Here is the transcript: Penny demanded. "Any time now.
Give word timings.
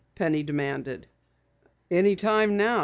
Penny 0.15 0.41
demanded. 0.41 1.05
"Any 1.91 2.15
time 2.15 2.57
now. 2.57 2.79